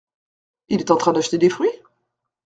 Il 0.69 0.79
est 0.79 0.89
en 0.89 0.97
train 0.97 1.13
d’acheter 1.13 1.37
des 1.37 1.47
fruits? 1.51 1.69